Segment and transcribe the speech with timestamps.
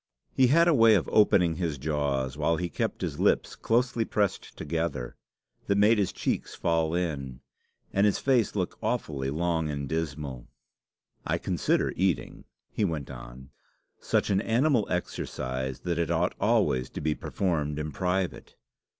[0.33, 4.57] He had a way of opening his jaws while he kept his lips closely pressed
[4.57, 5.15] together,
[5.67, 7.41] that made his cheeks fall in,
[7.93, 10.47] and his face look awfully long and dismal.
[11.23, 13.51] "I consider eating," he went on,
[13.99, 18.55] "such an animal exercise that it ought always to be performed in private.